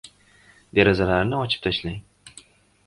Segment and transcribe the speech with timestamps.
[0.79, 2.03] Derazalarni ochib tashlang.